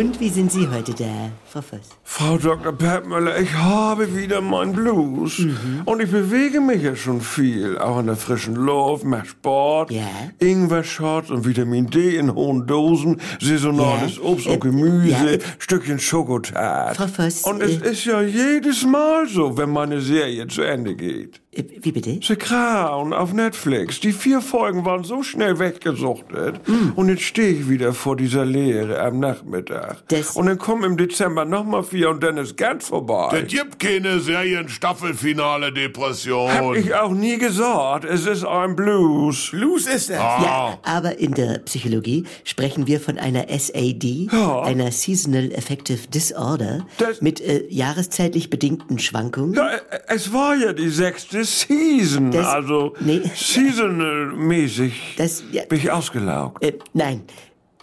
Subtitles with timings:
[0.00, 1.80] Und wie sind Sie heute da, Frau Voss?
[2.04, 2.72] Frau Dr.
[2.72, 5.42] Peppmüller, ich habe wieder meinen Blues.
[5.84, 7.76] Und ich bewege mich ja schon viel.
[7.76, 9.90] Auch in der frischen Luft, mehr Sport.
[9.90, 10.08] Ja.
[10.38, 13.20] Ingwer-Shots und Vitamin D in hohen Dosen.
[13.42, 14.22] Saisonales Ja.
[14.22, 15.08] Obst Äh, und Gemüse.
[15.10, 16.96] ja, äh, Stückchen Schokotat.
[16.96, 20.94] Frau Voss, Und es äh, ist ja jedes Mal so, wenn meine Serie zu Ende
[20.96, 21.42] geht.
[21.80, 22.18] Wie bitte?
[22.22, 24.00] The Crown auf Netflix.
[24.00, 26.66] Die vier Folgen waren so schnell weggesuchtet.
[26.68, 26.92] Mm.
[26.96, 30.02] Und jetzt stehe ich wieder vor dieser Leere am Nachmittag.
[30.08, 33.42] Das- und dann kommen im Dezember nochmal vier und dann ist ganz vorbei.
[33.44, 36.52] Es gibt keine Serien-Staffelfinale-Depression.
[36.52, 38.04] Hab ich auch nie gesagt.
[38.04, 39.50] Es ist ein Blues.
[39.50, 40.16] Blues ist es.
[40.16, 44.62] Ja, aber in der Psychologie sprechen wir von einer SAD, Ja.
[44.62, 49.54] einer Seasonal Affective Disorder, Das- mit äh, jahreszeitlich bedingten Schwankungen.
[49.54, 49.70] Ja,
[50.08, 52.30] es war ja die sechste Season.
[52.30, 53.20] Das- also nee.
[53.34, 55.64] seasonal-mäßig Das- ja.
[55.64, 56.62] bin ich ausgelaugt.
[56.64, 57.22] Äh, nein.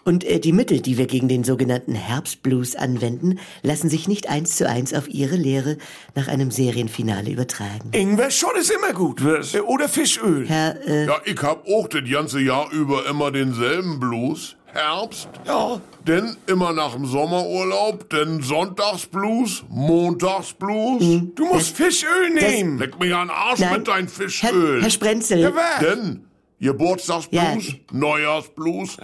[0.04, 4.56] Und äh, die Mittel, die wir gegen den sogenannten Herbstblues anwenden, lassen sich nicht eins
[4.56, 5.78] zu eins auf Ihre Lehre
[6.16, 7.90] nach einem Serienfinale übertragen.
[7.92, 9.22] Ingwer-Shot ist immer gut.
[9.26, 9.54] Was?
[9.54, 10.48] Äh, Oder Fischöl.
[10.48, 14.56] Herr, äh, Ja, ich hab auch das ganze Jahr über immer denselben Blues.
[14.78, 15.82] Herbst, Ja.
[16.06, 21.22] denn immer nach dem Sommerurlaub, denn Sonntagsblues, Montagsblues.
[21.36, 22.78] Du musst Fischöl nehmen.
[22.78, 23.74] Leck mich an den Arsch nein.
[23.80, 24.82] mit deinem Herr, Fischöl.
[24.84, 25.80] Herr Sprenzel, Ja, was?
[25.82, 26.24] denn
[26.60, 27.74] Geburtstagsblues, Ja.
[27.92, 28.98] Neujahrsblues,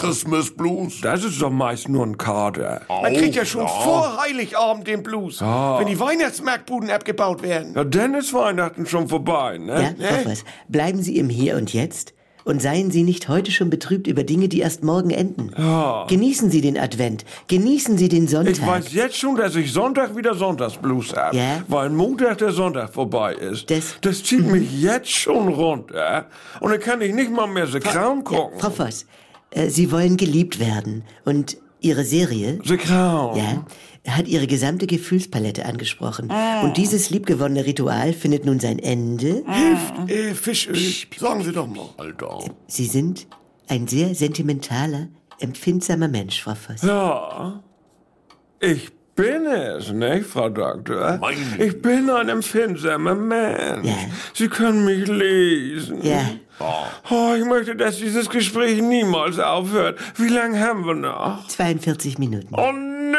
[0.00, 1.00] Christmasblues.
[1.02, 2.82] Das ist doch meist nur ein Kader.
[2.88, 3.68] Man kriegt ja schon ja.
[3.68, 7.74] vor Heiligabend den Blues, wenn die Weihnachtsmarktbuden abgebaut werden.
[7.74, 9.94] Ja, dann ist Weihnachten schon vorbei, ne?
[9.98, 12.14] ja, Frau Voss, bleiben Sie im Hier und Jetzt
[12.48, 15.50] und seien Sie nicht heute schon betrübt über Dinge, die erst morgen enden.
[16.08, 18.54] Genießen Sie den Advent, genießen Sie den Sonntag.
[18.54, 21.62] Ich weiß jetzt schon, dass ich Sonntag wieder Sonntagsblues habe, Ja?
[21.68, 23.70] weil Montag der Sonntag vorbei ist.
[23.70, 26.26] Das- zieht mich jetzt schon runter
[26.60, 28.58] und dann kann ich nicht mal mehr Crown Ja, gucken.
[28.60, 29.04] Frau Voss,
[29.50, 33.36] äh, Sie wollen geliebt werden und Ihre Serie, The Crown.
[33.36, 33.64] ja,
[34.12, 36.30] hat Ihre gesamte Gefühlspalette angesprochen.
[36.62, 39.44] Und dieses liebgewonnene Ritual findet nun sein Ende.
[39.46, 40.76] Hilft äh, Fischöl.
[41.18, 41.88] Sagen Sie doch mal.
[41.98, 42.40] Alter.
[42.66, 43.26] Sie sind
[43.68, 45.08] ein sehr sentimentaler,
[45.40, 46.82] empfindsamer Mensch, Frau Voss.
[46.82, 47.62] Ja,
[48.60, 51.18] ich bin es, nicht, Frau Doktor?
[51.20, 53.86] Mein- Ich bin ein empfindsamer Mensch.
[53.86, 53.96] Ja.
[54.32, 55.98] Sie können mich lesen.
[56.02, 56.22] Ja,
[56.60, 59.98] Oh, ich möchte, dass dieses Gespräch niemals aufhört.
[60.16, 61.46] Wie lange haben wir noch?
[61.46, 62.54] 42 Minuten.
[62.54, 63.16] Oh, nee.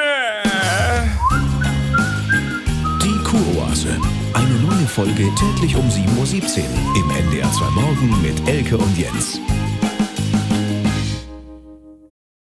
[3.03, 3.95] Die Kuroase.
[4.33, 9.39] Eine neue Folge täglich um 7.17 Uhr im NDR 2 Morgen mit Elke und Jens.